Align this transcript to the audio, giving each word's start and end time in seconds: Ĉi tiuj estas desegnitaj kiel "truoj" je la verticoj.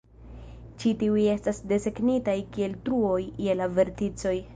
Ĉi 0.83 0.93
tiuj 1.01 1.25
estas 1.33 1.59
desegnitaj 1.71 2.35
kiel 2.55 2.73
"truoj" 2.87 3.19
je 3.49 3.59
la 3.61 3.69
verticoj. 3.81 4.35